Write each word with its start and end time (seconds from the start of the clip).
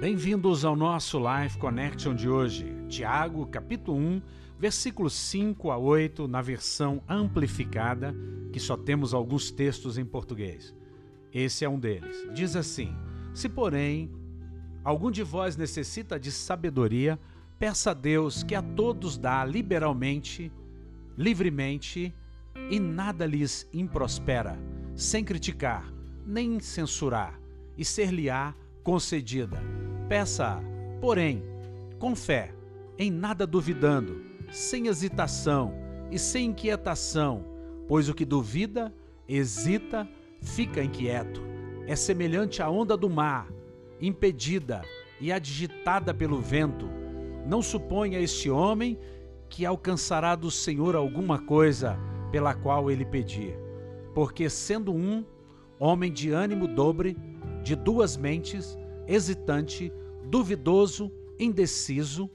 Bem-vindos 0.00 0.64
ao 0.64 0.74
nosso 0.74 1.20
Live 1.20 1.56
Connection 1.56 2.16
de 2.16 2.28
hoje. 2.28 2.66
Tiago, 2.88 3.46
capítulo 3.46 3.96
1, 3.96 4.22
versículos 4.58 5.12
5 5.12 5.70
a 5.70 5.78
8, 5.78 6.26
na 6.26 6.42
versão 6.42 7.00
amplificada, 7.08 8.12
que 8.52 8.58
só 8.58 8.76
temos 8.76 9.14
alguns 9.14 9.52
textos 9.52 9.96
em 9.96 10.04
português. 10.04 10.74
Esse 11.32 11.64
é 11.64 11.68
um 11.68 11.78
deles. 11.78 12.28
Diz 12.34 12.56
assim: 12.56 12.92
Se, 13.32 13.48
porém, 13.48 14.10
algum 14.82 15.12
de 15.12 15.22
vós 15.22 15.56
necessita 15.56 16.18
de 16.18 16.32
sabedoria, 16.32 17.18
peça 17.56 17.92
a 17.92 17.94
Deus 17.94 18.42
que 18.42 18.56
a 18.56 18.62
todos 18.62 19.16
dá 19.16 19.44
liberalmente, 19.44 20.50
livremente, 21.16 22.12
e 22.68 22.80
nada 22.80 23.24
lhes 23.24 23.68
improspera, 23.72 24.58
sem 24.96 25.22
criticar, 25.22 25.88
nem 26.26 26.58
censurar, 26.58 27.40
e 27.78 27.84
ser-lhe-á 27.84 28.54
concedida. 28.84 29.60
Peça, 30.08 30.62
porém, 31.00 31.42
com 31.98 32.14
fé, 32.14 32.54
em 32.98 33.10
nada 33.10 33.46
duvidando, 33.46 34.20
sem 34.52 34.86
hesitação 34.86 35.74
e 36.10 36.18
sem 36.18 36.50
inquietação, 36.50 37.44
pois 37.88 38.08
o 38.08 38.14
que 38.14 38.24
duvida, 38.24 38.94
hesita, 39.26 40.06
fica 40.40 40.84
inquieto. 40.84 41.40
É 41.86 41.96
semelhante 41.96 42.62
à 42.62 42.70
onda 42.70 42.96
do 42.96 43.08
mar, 43.08 43.48
impedida 44.00 44.82
e 45.20 45.32
agitada 45.32 46.12
pelo 46.12 46.40
vento. 46.40 46.88
Não 47.46 47.62
suponha 47.62 48.20
este 48.20 48.50
homem 48.50 48.98
que 49.48 49.64
alcançará 49.64 50.34
do 50.34 50.50
Senhor 50.50 50.94
alguma 50.94 51.38
coisa 51.38 51.98
pela 52.30 52.54
qual 52.54 52.90
ele 52.90 53.04
pedir. 53.04 53.56
Porque 54.14 54.48
sendo 54.48 54.94
um, 54.94 55.24
homem 55.78 56.12
de 56.12 56.30
ânimo 56.30 56.66
dobre, 56.66 57.16
de 57.64 57.74
duas 57.74 58.14
mentes, 58.14 58.76
hesitante, 59.08 59.90
duvidoso, 60.26 61.10
indeciso, 61.40 62.30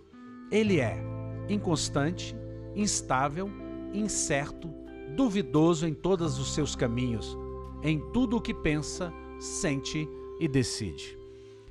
ele 0.52 0.80
é 0.80 1.00
inconstante, 1.48 2.36
instável, 2.76 3.50
incerto, 3.94 4.74
duvidoso 5.16 5.88
em 5.88 5.94
todos 5.94 6.40
os 6.40 6.54
seus 6.56 6.76
caminhos, 6.76 7.38
em 7.84 8.00
tudo 8.12 8.38
o 8.38 8.42
que 8.42 8.54
pensa, 8.54 9.14
sente 9.40 10.10
e 10.40 10.48
decide. 10.48 11.18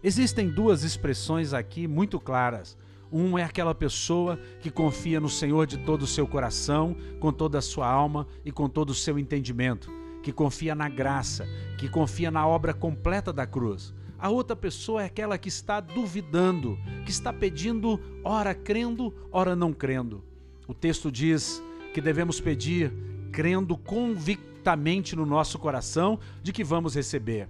Existem 0.02 0.48
duas 0.48 0.84
expressões 0.84 1.52
aqui 1.52 1.88
muito 1.88 2.20
claras. 2.20 2.76
Um 3.10 3.36
é 3.36 3.42
aquela 3.42 3.74
pessoa 3.74 4.38
que 4.60 4.70
confia 4.70 5.18
no 5.18 5.28
Senhor 5.28 5.66
de 5.66 5.78
todo 5.78 6.02
o 6.02 6.06
seu 6.06 6.28
coração, 6.28 6.96
com 7.18 7.32
toda 7.32 7.58
a 7.58 7.62
sua 7.62 7.88
alma 7.88 8.26
e 8.44 8.52
com 8.52 8.68
todo 8.68 8.90
o 8.90 8.94
seu 8.94 9.18
entendimento, 9.18 9.90
que 10.28 10.32
confia 10.32 10.74
na 10.74 10.90
graça, 10.90 11.48
que 11.78 11.88
confia 11.88 12.30
na 12.30 12.46
obra 12.46 12.74
completa 12.74 13.32
da 13.32 13.46
cruz. 13.46 13.94
A 14.18 14.28
outra 14.28 14.54
pessoa 14.54 15.02
é 15.02 15.06
aquela 15.06 15.38
que 15.38 15.48
está 15.48 15.80
duvidando, 15.80 16.78
que 17.06 17.10
está 17.10 17.32
pedindo, 17.32 17.98
ora 18.22 18.54
crendo, 18.54 19.14
ora 19.32 19.56
não 19.56 19.72
crendo. 19.72 20.22
O 20.66 20.74
texto 20.74 21.10
diz 21.10 21.62
que 21.94 22.00
devemos 22.02 22.42
pedir 22.42 22.92
crendo 23.32 23.74
convictamente 23.74 25.16
no 25.16 25.24
nosso 25.24 25.58
coração 25.58 26.20
de 26.42 26.52
que 26.52 26.62
vamos 26.62 26.94
receber. 26.94 27.48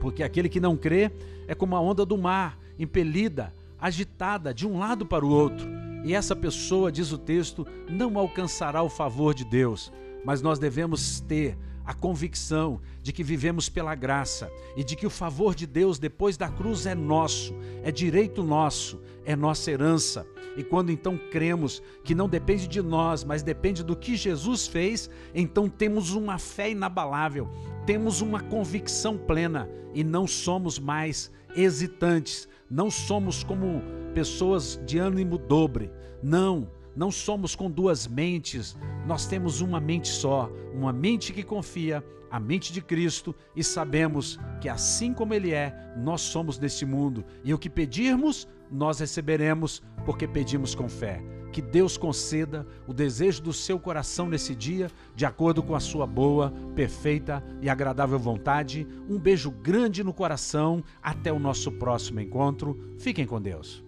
Porque 0.00 0.22
aquele 0.22 0.48
que 0.48 0.58
não 0.58 0.78
crê 0.78 1.10
é 1.46 1.54
como 1.54 1.76
a 1.76 1.82
onda 1.82 2.06
do 2.06 2.16
mar, 2.16 2.58
impelida, 2.78 3.52
agitada 3.78 4.54
de 4.54 4.66
um 4.66 4.78
lado 4.78 5.04
para 5.04 5.22
o 5.22 5.28
outro. 5.28 5.68
E 6.02 6.14
essa 6.14 6.34
pessoa, 6.34 6.90
diz 6.90 7.12
o 7.12 7.18
texto, 7.18 7.66
não 7.90 8.18
alcançará 8.18 8.82
o 8.82 8.88
favor 8.88 9.34
de 9.34 9.44
Deus. 9.44 9.92
Mas 10.24 10.40
nós 10.40 10.58
devemos 10.58 11.20
ter 11.20 11.58
a 11.84 11.94
convicção 11.94 12.80
de 13.02 13.12
que 13.12 13.22
vivemos 13.22 13.68
pela 13.68 13.94
graça 13.94 14.50
e 14.76 14.84
de 14.84 14.94
que 14.94 15.06
o 15.06 15.10
favor 15.10 15.54
de 15.54 15.66
Deus 15.66 15.98
depois 15.98 16.36
da 16.36 16.48
cruz 16.48 16.86
é 16.86 16.94
nosso, 16.94 17.54
é 17.82 17.90
direito 17.90 18.42
nosso, 18.42 19.00
é 19.24 19.34
nossa 19.34 19.70
herança. 19.70 20.26
E 20.56 20.62
quando 20.62 20.90
então 20.90 21.18
cremos 21.30 21.82
que 22.04 22.14
não 22.14 22.28
depende 22.28 22.66
de 22.66 22.82
nós, 22.82 23.24
mas 23.24 23.42
depende 23.42 23.82
do 23.82 23.96
que 23.96 24.16
Jesus 24.16 24.66
fez, 24.66 25.08
então 25.34 25.68
temos 25.68 26.12
uma 26.12 26.38
fé 26.38 26.70
inabalável, 26.70 27.48
temos 27.86 28.20
uma 28.20 28.40
convicção 28.40 29.16
plena 29.16 29.68
e 29.94 30.04
não 30.04 30.26
somos 30.26 30.78
mais 30.78 31.30
hesitantes, 31.54 32.48
não 32.70 32.90
somos 32.90 33.42
como 33.42 33.82
pessoas 34.14 34.80
de 34.84 34.98
ânimo 34.98 35.38
dobre. 35.38 35.90
Não, 36.22 36.68
não 36.94 37.10
somos 37.10 37.54
com 37.54 37.70
duas 37.70 38.06
mentes, 38.06 38.76
nós 39.06 39.26
temos 39.26 39.60
uma 39.60 39.80
mente 39.80 40.08
só, 40.08 40.50
uma 40.74 40.92
mente 40.92 41.32
que 41.32 41.42
confia, 41.42 42.04
a 42.30 42.38
mente 42.38 42.72
de 42.72 42.80
Cristo, 42.80 43.34
e 43.56 43.64
sabemos 43.64 44.38
que 44.60 44.68
assim 44.68 45.12
como 45.12 45.34
Ele 45.34 45.52
é, 45.52 45.74
nós 45.96 46.20
somos 46.20 46.58
neste 46.58 46.86
mundo, 46.86 47.24
e 47.42 47.52
o 47.52 47.58
que 47.58 47.68
pedirmos, 47.68 48.46
nós 48.70 49.00
receberemos, 49.00 49.82
porque 50.04 50.28
pedimos 50.28 50.74
com 50.74 50.88
fé. 50.88 51.22
Que 51.52 51.60
Deus 51.60 51.96
conceda 51.96 52.64
o 52.86 52.94
desejo 52.94 53.42
do 53.42 53.52
seu 53.52 53.78
coração 53.78 54.28
nesse 54.28 54.54
dia, 54.54 54.88
de 55.16 55.26
acordo 55.26 55.62
com 55.62 55.74
a 55.74 55.80
sua 55.80 56.06
boa, 56.06 56.52
perfeita 56.76 57.42
e 57.60 57.68
agradável 57.68 58.18
vontade. 58.18 58.86
Um 59.08 59.18
beijo 59.18 59.50
grande 59.50 60.04
no 60.04 60.14
coração. 60.14 60.84
Até 61.02 61.32
o 61.32 61.40
nosso 61.40 61.72
próximo 61.72 62.20
encontro. 62.20 62.94
Fiquem 62.98 63.26
com 63.26 63.40
Deus. 63.40 63.82